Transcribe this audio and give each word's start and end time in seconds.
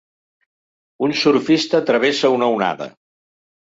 Un 1.09 1.13
surfista 1.25 1.85
travessa 1.93 2.35
una 2.41 2.53
onada. 2.59 2.93